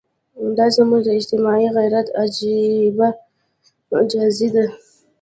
[0.57, 3.09] دا زموږ د اجتماعي غیرت عجیبه
[3.89, 4.65] معجزه ده.